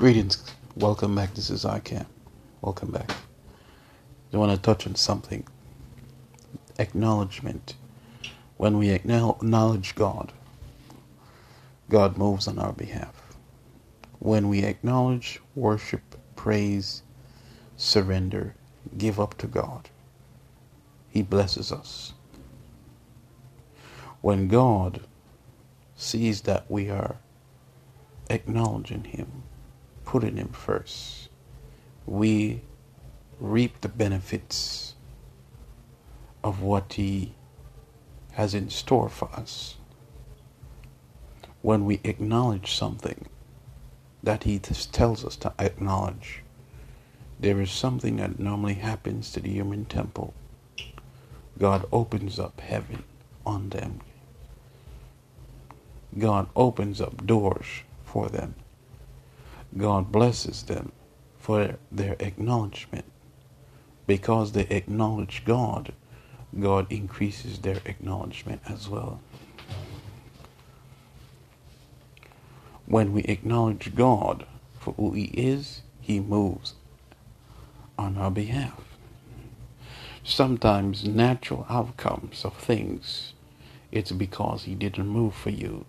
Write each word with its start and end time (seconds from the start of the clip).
Greetings. 0.00 0.42
Welcome 0.76 1.14
back. 1.14 1.34
This 1.34 1.50
is. 1.50 1.66
Welcome 2.62 2.90
back. 2.90 3.10
I 4.32 4.38
want 4.38 4.50
to 4.50 4.56
touch 4.56 4.86
on 4.86 4.94
something. 4.94 5.46
Acknowledgement. 6.78 7.74
When 8.56 8.78
we 8.78 8.88
acknowledge 8.88 9.94
God, 9.94 10.32
God 11.90 12.16
moves 12.16 12.48
on 12.48 12.58
our 12.58 12.72
behalf. 12.72 13.14
When 14.20 14.48
we 14.48 14.62
acknowledge, 14.64 15.38
worship, 15.54 16.16
praise, 16.34 17.02
surrender, 17.76 18.54
give 18.96 19.20
up 19.20 19.36
to 19.36 19.46
God, 19.46 19.90
He 21.10 21.20
blesses 21.20 21.70
us. 21.70 22.14
When 24.22 24.48
God 24.48 25.02
sees 25.94 26.40
that 26.40 26.70
we 26.70 26.88
are 26.88 27.18
acknowledging 28.30 29.04
Him, 29.04 29.42
putting 30.10 30.36
Him 30.38 30.48
first, 30.48 31.28
we 32.04 32.62
reap 33.38 33.80
the 33.80 33.88
benefits 33.88 34.96
of 36.42 36.60
what 36.60 36.94
He 36.94 37.32
has 38.32 38.52
in 38.52 38.70
store 38.70 39.08
for 39.08 39.30
us. 39.32 39.76
When 41.62 41.84
we 41.84 42.00
acknowledge 42.02 42.72
something 42.72 43.26
that 44.20 44.42
He 44.42 44.58
tells 44.58 45.24
us 45.24 45.36
to 45.36 45.54
acknowledge, 45.60 46.42
there 47.38 47.60
is 47.60 47.70
something 47.70 48.16
that 48.16 48.40
normally 48.40 48.74
happens 48.74 49.30
to 49.30 49.40
the 49.40 49.50
human 49.50 49.84
temple. 49.84 50.34
God 51.56 51.86
opens 51.92 52.36
up 52.40 52.60
heaven 52.60 53.04
on 53.46 53.68
them. 53.68 54.00
God 56.18 56.48
opens 56.56 57.00
up 57.00 57.24
doors 57.28 57.84
for 58.04 58.28
them. 58.28 58.56
God 59.76 60.10
blesses 60.12 60.64
them 60.64 60.92
for 61.38 61.76
their 61.92 62.16
acknowledgement. 62.20 63.04
Because 64.06 64.52
they 64.52 64.66
acknowledge 64.70 65.44
God, 65.44 65.92
God 66.58 66.90
increases 66.90 67.60
their 67.60 67.80
acknowledgement 67.86 68.62
as 68.68 68.88
well. 68.88 69.20
When 72.86 73.12
we 73.12 73.22
acknowledge 73.22 73.94
God 73.94 74.46
for 74.80 74.94
who 74.94 75.12
He 75.12 75.26
is, 75.26 75.82
He 76.00 76.18
moves 76.18 76.74
on 77.96 78.18
our 78.18 78.32
behalf. 78.32 78.80
Sometimes 80.24 81.04
natural 81.06 81.66
outcomes 81.70 82.44
of 82.44 82.56
things, 82.56 83.34
it's 83.92 84.12
because 84.12 84.64
He 84.64 84.74
didn't 84.74 85.08
move 85.08 85.34
for 85.34 85.50
you 85.50 85.84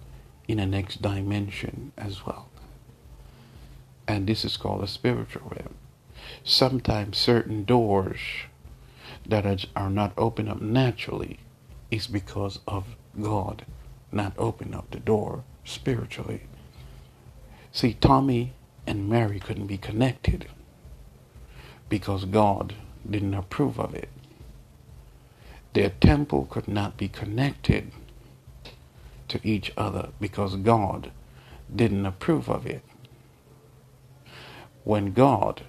in 0.48 0.58
the 0.58 0.68
next 0.68 1.02
dimension 1.02 1.92
as 1.98 2.26
well. 2.26 2.51
And 4.12 4.28
this 4.28 4.44
is 4.44 4.58
called 4.58 4.84
a 4.84 4.88
spiritual 4.88 5.50
realm. 5.56 5.76
Sometimes 6.44 7.18
certain 7.18 7.64
doors 7.64 8.20
that 9.26 9.68
are, 9.74 9.90
not 9.90 10.12
open 10.18 10.50
up 10.50 10.62
naturally 10.62 11.40
is 11.90 12.08
because 12.08 12.60
of 12.68 12.98
God 13.22 13.66
not 14.12 14.34
opening 14.38 14.76
up 14.76 14.92
the 14.92 15.00
door 15.00 15.46
spiritually. 15.64 16.42
See, 17.72 17.94
Tommy 17.94 18.52
and 18.86 19.08
Mary 19.08 19.40
couldn't 19.40 19.68
be 19.68 19.78
connected 19.78 20.50
because 21.88 22.26
God 22.26 22.76
didn't 23.10 23.34
approve 23.34 23.80
of 23.80 23.96
it. 23.96 24.10
Their 25.72 25.92
temple 26.02 26.48
could 26.50 26.68
not 26.68 26.98
be 26.98 27.08
connected 27.08 27.94
to 29.30 29.40
each 29.42 29.72
other 29.78 30.10
because 30.20 30.58
God 30.58 31.12
didn't 31.74 32.06
approve 32.06 32.50
of 32.50 32.66
it. 32.66 32.84
When 34.84 35.14
God 35.14 35.64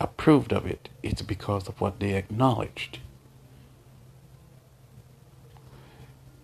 approved 0.00 0.52
of 0.52 0.66
it, 0.66 0.88
it's 1.02 1.22
because 1.22 1.68
of 1.68 1.80
what 1.80 2.00
they 2.00 2.14
acknowledged. 2.14 2.98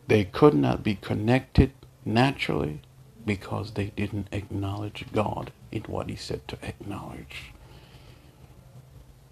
They 0.07 0.25
could 0.25 0.55
not 0.55 0.83
be 0.83 0.95
connected 0.97 1.73
naturally 2.05 2.81
because 3.27 3.73
they 3.73 3.87
didn't 3.97 4.29
acknowledge 4.33 5.05
God 5.13 5.53
in 5.71 5.83
what 5.83 6.09
He 6.09 6.17
said 6.17 6.47
to 6.49 6.59
acknowledge. 6.63 7.53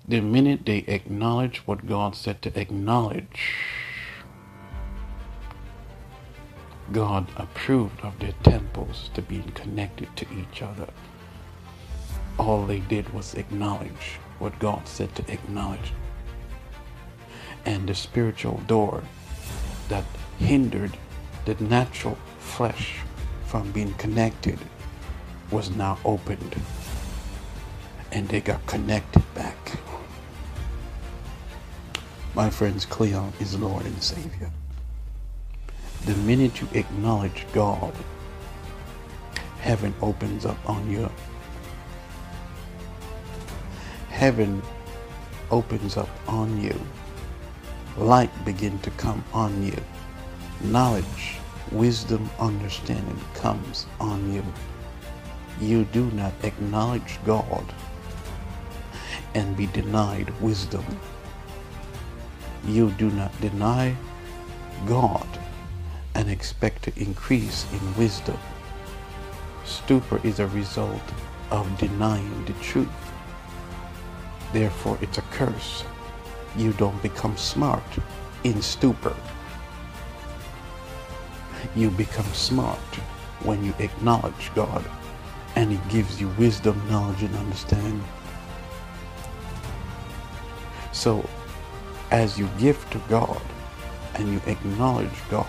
The 0.06 0.20
minute 0.20 0.64
they 0.64 0.78
acknowledge 0.86 1.66
what 1.66 1.86
God 1.86 2.14
said 2.14 2.42
to 2.42 2.58
acknowledge, 2.58 3.54
God 6.92 7.28
approved 7.36 8.00
of 8.00 8.18
their 8.18 8.32
temples 8.42 9.10
to 9.14 9.22
being 9.22 9.50
connected 9.52 10.16
to 10.16 10.26
each 10.32 10.62
other. 10.62 10.88
All 12.38 12.64
they 12.64 12.80
did 12.80 13.12
was 13.12 13.34
acknowledge 13.34 14.18
what 14.38 14.58
God 14.58 14.86
said 14.86 15.14
to 15.16 15.32
acknowledge. 15.32 15.92
And 17.66 17.88
the 17.88 17.94
spiritual 17.94 18.62
door 18.66 19.02
that 19.88 20.04
hindered 20.38 20.96
the 21.44 21.54
natural 21.64 22.16
flesh 22.38 23.00
from 23.46 23.72
being 23.72 23.94
connected 23.94 24.58
was 25.50 25.70
now 25.70 25.98
opened. 26.04 26.56
And 28.12 28.28
they 28.28 28.40
got 28.40 28.64
connected 28.66 29.22
back. 29.34 29.56
My 32.34 32.50
friends, 32.50 32.84
Cleon 32.84 33.32
is 33.40 33.58
Lord 33.58 33.84
and 33.84 34.02
Savior. 34.02 34.50
The 36.04 36.14
minute 36.14 36.60
you 36.60 36.68
acknowledge 36.72 37.46
God, 37.52 37.92
heaven 39.60 39.92
opens 40.00 40.46
up 40.46 40.58
on 40.68 40.88
you. 40.90 41.10
Heaven 44.18 44.60
opens 45.48 45.96
up 45.96 46.08
on 46.26 46.60
you. 46.60 46.74
Light 47.96 48.32
begin 48.44 48.76
to 48.80 48.90
come 48.90 49.22
on 49.32 49.62
you. 49.62 49.76
Knowledge, 50.60 51.36
wisdom, 51.70 52.28
understanding 52.40 53.20
comes 53.34 53.86
on 54.00 54.34
you. 54.34 54.42
You 55.60 55.84
do 55.84 56.10
not 56.10 56.32
acknowledge 56.42 57.20
God 57.24 57.64
and 59.36 59.56
be 59.56 59.66
denied 59.66 60.30
wisdom. 60.40 60.84
You 62.66 62.90
do 62.90 63.12
not 63.12 63.40
deny 63.40 63.94
God 64.84 65.28
and 66.16 66.28
expect 66.28 66.82
to 66.82 67.00
increase 67.00 67.66
in 67.72 67.96
wisdom. 67.96 68.38
Stupor 69.64 70.20
is 70.24 70.40
a 70.40 70.48
result 70.48 71.08
of 71.52 71.78
denying 71.78 72.44
the 72.46 72.52
truth. 72.54 73.07
Therefore, 74.52 74.98
it's 75.00 75.18
a 75.18 75.22
curse. 75.22 75.84
You 76.56 76.72
don't 76.72 77.00
become 77.02 77.36
smart 77.36 77.84
in 78.44 78.62
stupor. 78.62 79.14
You 81.76 81.90
become 81.90 82.32
smart 82.32 82.78
when 83.42 83.64
you 83.64 83.74
acknowledge 83.78 84.52
God 84.54 84.84
and 85.54 85.70
He 85.70 85.78
gives 85.90 86.20
you 86.20 86.28
wisdom, 86.38 86.80
knowledge, 86.88 87.22
and 87.22 87.34
understanding. 87.36 88.04
So, 90.92 91.28
as 92.10 92.38
you 92.38 92.48
give 92.58 92.88
to 92.90 92.98
God 93.08 93.40
and 94.14 94.28
you 94.32 94.40
acknowledge 94.46 95.28
God, 95.30 95.46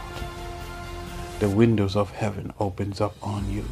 the 1.40 1.50
windows 1.50 1.96
of 1.96 2.12
heaven 2.12 2.54
opens 2.60 3.00
up 3.00 3.16
on 3.24 3.50
you. 3.52 3.64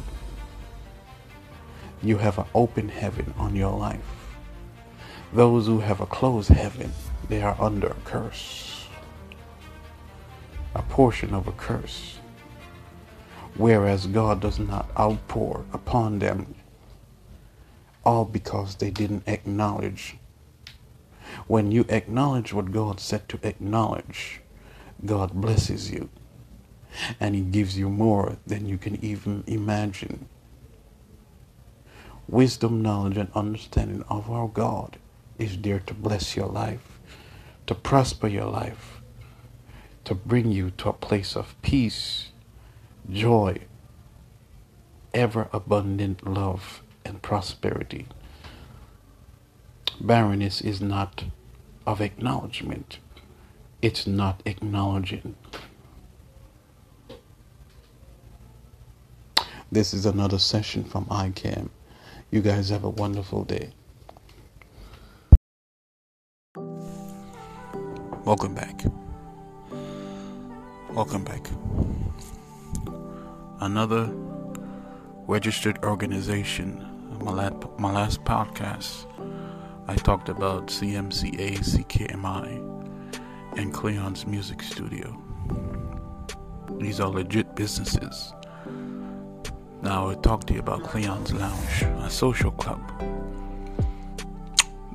You 2.02 2.18
have 2.18 2.38
an 2.38 2.46
open 2.54 2.88
heaven 2.88 3.34
on 3.36 3.54
your 3.54 3.76
life. 3.76 4.17
Those 5.32 5.66
who 5.66 5.80
have 5.80 6.00
a 6.00 6.06
closed 6.06 6.48
heaven, 6.48 6.90
they 7.28 7.42
are 7.42 7.56
under 7.60 7.88
a 7.88 8.00
curse. 8.06 8.86
A 10.74 10.80
portion 10.80 11.34
of 11.34 11.46
a 11.46 11.52
curse. 11.52 12.18
Whereas 13.54 14.06
God 14.06 14.40
does 14.40 14.58
not 14.58 14.88
outpour 14.98 15.66
upon 15.72 16.20
them, 16.20 16.54
all 18.04 18.24
because 18.24 18.76
they 18.76 18.90
didn't 18.90 19.28
acknowledge. 19.28 20.16
When 21.46 21.72
you 21.72 21.84
acknowledge 21.90 22.54
what 22.54 22.72
God 22.72 22.98
said 22.98 23.28
to 23.28 23.38
acknowledge, 23.42 24.40
God 25.04 25.32
blesses 25.34 25.90
you 25.90 26.08
and 27.20 27.34
He 27.34 27.42
gives 27.42 27.76
you 27.76 27.90
more 27.90 28.38
than 28.46 28.66
you 28.66 28.78
can 28.78 29.02
even 29.04 29.44
imagine. 29.46 30.26
Wisdom, 32.26 32.80
knowledge, 32.80 33.18
and 33.18 33.30
understanding 33.34 34.04
of 34.08 34.30
our 34.30 34.48
God 34.48 34.96
is 35.38 35.58
there 35.58 35.80
to 35.80 35.94
bless 35.94 36.36
your 36.36 36.46
life, 36.48 36.98
to 37.66 37.74
prosper 37.74 38.26
your 38.28 38.46
life, 38.46 39.00
to 40.04 40.14
bring 40.14 40.50
you 40.50 40.70
to 40.72 40.88
a 40.88 40.92
place 40.92 41.36
of 41.36 41.60
peace, 41.62 42.28
joy, 43.10 43.58
ever 45.14 45.48
abundant 45.52 46.26
love, 46.26 46.82
and 47.04 47.22
prosperity. 47.22 48.06
Barrenness 50.00 50.60
is 50.60 50.80
not 50.80 51.24
of 51.86 52.00
acknowledgement, 52.00 52.98
it's 53.80 54.06
not 54.06 54.42
acknowledging. 54.44 55.36
This 59.70 59.92
is 59.92 60.06
another 60.06 60.38
session 60.38 60.84
from 60.84 61.04
ICAM. 61.06 61.68
You 62.30 62.40
guys 62.40 62.70
have 62.70 62.84
a 62.84 62.90
wonderful 62.90 63.44
day. 63.44 63.70
Welcome 68.28 68.52
back. 68.52 68.84
Welcome 70.90 71.24
back. 71.24 71.48
Another 73.60 74.10
registered 75.26 75.82
organization. 75.82 76.86
My 77.22 77.32
last, 77.32 78.24
podcast, 78.24 79.06
I 79.88 79.94
talked 79.94 80.28
about 80.28 80.66
CMCA, 80.66 81.60
CKMI, 81.60 83.18
and 83.56 83.72
Cleon's 83.72 84.26
Music 84.26 84.60
Studio. 84.60 85.16
These 86.72 87.00
are 87.00 87.08
legit 87.08 87.56
businesses. 87.56 88.34
Now 89.80 90.10
I 90.10 90.16
talk 90.16 90.44
to 90.48 90.52
you 90.52 90.60
about 90.60 90.82
Cleon's 90.82 91.32
Lounge, 91.32 91.82
a 92.04 92.10
social 92.10 92.50
club. 92.50 92.82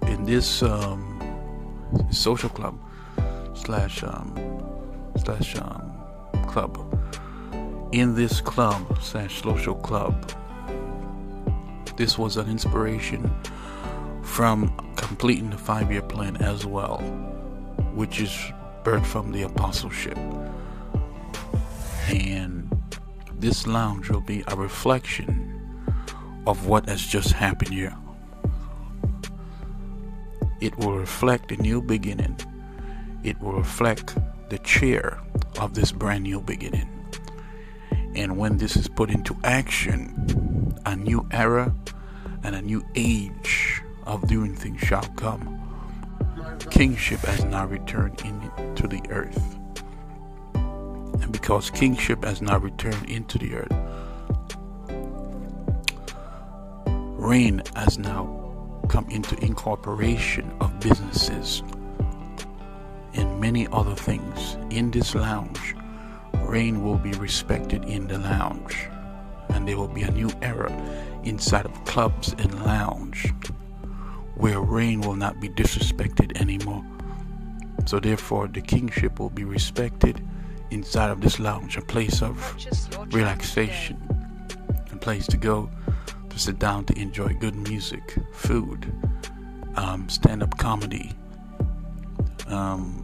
In 0.03 0.23
this 0.23 0.61
um, 0.61 1.19
social 2.11 2.49
club 2.49 2.77
slash 3.65 4.03
um, 4.03 4.35
slash 5.17 5.55
um, 5.55 5.93
club, 6.47 6.77
in 7.93 8.13
this 8.15 8.41
club 8.41 8.97
slash 9.01 9.41
social 9.41 9.75
club, 9.75 10.31
this 11.95 12.17
was 12.17 12.37
an 12.37 12.49
inspiration 12.49 13.31
from 14.23 14.75
completing 14.95 15.49
the 15.49 15.57
five-year 15.57 16.01
plan 16.01 16.35
as 16.37 16.65
well, 16.65 16.97
which 17.93 18.19
is 18.19 18.31
birthed 18.83 19.05
from 19.05 19.31
the 19.31 19.43
apostleship, 19.43 20.17
and 22.09 22.69
this 23.39 23.65
lounge 23.65 24.09
will 24.09 24.21
be 24.21 24.43
a 24.47 24.55
reflection 24.55 25.49
of 26.47 26.67
what 26.67 26.89
has 26.89 27.01
just 27.01 27.31
happened 27.31 27.73
here. 27.73 27.95
It 30.59 30.77
will 30.77 30.97
reflect 30.97 31.51
a 31.51 31.57
new 31.57 31.81
beginning. 31.81 32.37
It 33.23 33.41
will 33.41 33.53
reflect 33.53 34.17
the 34.49 34.57
cheer 34.59 35.19
of 35.59 35.73
this 35.73 35.91
brand 35.91 36.23
new 36.23 36.41
beginning. 36.41 36.89
And 38.15 38.37
when 38.37 38.57
this 38.57 38.75
is 38.75 38.87
put 38.87 39.09
into 39.09 39.35
action, 39.43 40.77
a 40.85 40.95
new 40.95 41.25
era 41.31 41.73
and 42.43 42.55
a 42.55 42.61
new 42.61 42.85
age 42.95 43.81
of 44.05 44.27
doing 44.27 44.55
things 44.55 44.81
shall 44.81 45.07
come. 45.15 45.59
Kingship 46.69 47.19
has 47.21 47.45
now 47.45 47.65
returned 47.65 48.21
into 48.25 48.87
the 48.87 49.01
earth. 49.09 49.57
And 50.53 51.31
because 51.31 51.69
kingship 51.69 52.25
has 52.25 52.41
now 52.41 52.57
returned 52.57 53.09
into 53.09 53.37
the 53.37 53.55
earth, 53.55 53.77
reign 57.17 57.63
has 57.75 57.97
now 57.97 58.81
come 58.89 59.09
into 59.09 59.35
incorporation 59.43 60.51
of 60.59 60.77
businesses 60.81 61.32
many 63.43 63.67
other 63.73 63.93
things. 63.93 64.55
In 64.69 64.89
this 64.89 65.15
lounge, 65.15 65.75
reign 66.53 66.81
will 66.81 66.97
be 66.97 67.11
respected 67.27 67.83
in 67.83 68.07
the 68.07 68.17
lounge, 68.17 68.87
and 69.49 69.67
there 69.67 69.75
will 69.75 69.93
be 69.99 70.03
a 70.03 70.11
new 70.11 70.31
era 70.41 70.71
inside 71.25 71.65
of 71.65 71.73
clubs 71.83 72.31
and 72.37 72.51
lounge 72.63 73.33
where 74.35 74.61
reign 74.61 75.01
will 75.01 75.17
not 75.17 75.41
be 75.41 75.49
disrespected 75.49 76.39
anymore. 76.39 76.85
So, 77.85 77.99
therefore, 77.99 78.47
the 78.47 78.61
kingship 78.61 79.19
will 79.19 79.29
be 79.41 79.43
respected 79.43 80.25
inside 80.71 81.11
of 81.11 81.19
this 81.19 81.37
lounge, 81.37 81.75
a 81.75 81.81
place 81.81 82.21
of 82.21 82.33
relaxation, 83.13 83.97
a 84.89 84.95
place 84.95 85.27
to 85.27 85.35
go 85.35 85.69
to 86.29 86.39
sit 86.39 86.59
down 86.59 86.85
to 86.85 86.97
enjoy 86.97 87.33
good 87.33 87.55
music, 87.55 88.15
food, 88.31 88.89
um, 89.75 90.07
stand 90.07 90.41
up 90.43 90.57
comedy, 90.57 91.11
um, 92.47 93.03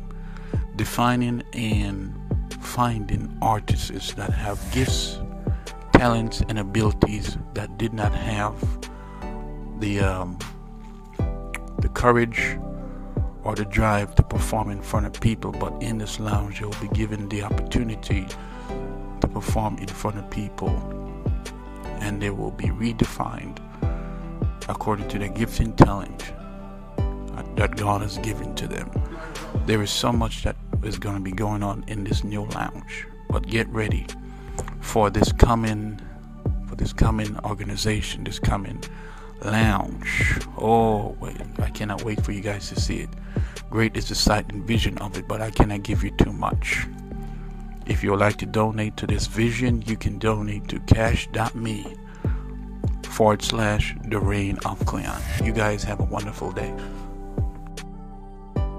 defining 0.79 1.43
and 1.51 2.15
finding 2.61 3.37
artists 3.41 4.13
that 4.13 4.29
have 4.29 4.57
gifts, 4.71 5.19
talents, 5.91 6.41
and 6.47 6.57
abilities 6.57 7.37
that 7.53 7.77
did 7.77 7.93
not 7.93 8.13
have 8.13 8.55
the 9.81 9.99
um, 9.99 10.39
the 11.79 11.89
courage 11.89 12.57
or 13.43 13.55
the 13.55 13.65
drive 13.65 14.15
to 14.15 14.23
perform 14.23 14.69
in 14.69 14.81
front 14.81 15.05
of 15.05 15.11
people, 15.19 15.51
but 15.51 15.73
in 15.83 15.97
this 15.97 16.17
lounge, 16.17 16.61
you'll 16.61 16.79
be 16.79 16.87
given 16.93 17.27
the 17.27 17.43
opportunity 17.43 18.25
to 19.19 19.27
perform 19.27 19.77
in 19.79 19.87
front 19.87 20.17
of 20.17 20.29
people, 20.29 20.73
and 21.99 22.21
they 22.21 22.29
will 22.29 22.51
be 22.51 22.67
redefined 22.67 23.57
according 24.69 25.09
to 25.09 25.19
their 25.19 25.27
gifts 25.27 25.59
and 25.59 25.77
talent 25.77 26.31
that 27.57 27.75
God 27.75 28.01
has 28.01 28.17
given 28.19 28.55
to 28.55 28.65
them. 28.65 28.89
There 29.66 29.81
is 29.81 29.92
so 29.92 30.12
much 30.12 30.44
that 30.44 30.56
is 30.84 30.98
going 30.98 31.16
to 31.16 31.22
be 31.22 31.31
going 31.31 31.63
on 31.63 31.84
in 31.88 32.04
this 32.04 32.24
new 32.24 32.46
lounge, 32.46 33.07
but 33.30 33.48
get 33.48 33.68
ready 33.69 34.06
for 34.81 35.10
this 35.10 35.31
coming, 35.31 36.00
for 36.68 36.75
this 36.75 36.94
coming 36.94 37.38
organization, 37.46 38.24
this 38.24 38.40
coming 38.40 38.84
lounge. 39.44 40.40
Oh, 40.57 41.16
wait, 41.19 41.38
I 41.60 41.69
cannot 41.69 42.04
wait 42.04 42.24
for 42.24 42.31
you 42.31 42.42
guys 42.42 42.69
to 42.69 42.80
see 42.80 43.00
it. 43.00 43.10
Great 43.69 43.96
is 43.96 44.10
the 44.10 44.16
sight 44.16 44.51
and 44.51 44.66
vision 44.66 44.98
of 44.98 45.18
it, 45.18 45.28
but 45.28 45.42
I 45.42 45.51
cannot 45.51 45.84
give 45.84 46.04
you 46.04 46.12
too 46.12 46.34
much. 46.34 46.88
If 47.86 48.04
you 48.04 48.12
would 48.12 48.19
like 48.19 48.38
to 48.38 48.46
donate 48.46 48.98
to 48.98 49.07
this 49.07 49.28
vision, 49.28 49.81
you 49.84 49.98
can 49.98 50.19
donate 50.19 50.68
to 50.69 50.80
cash.me 50.81 51.96
forward 53.04 53.42
slash 53.42 53.96
the 54.06 54.19
reign 54.19 54.57
of 54.66 54.84
Cleon. 54.86 55.22
You 55.44 55.51
guys 55.51 55.84
have 55.84 56.00
a 56.00 56.04
wonderful 56.04 56.51
day. 56.51 56.74